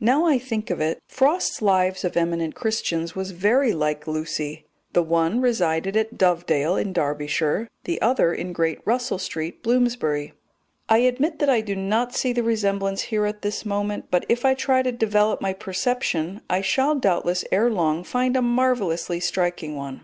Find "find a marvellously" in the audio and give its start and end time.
18.04-19.20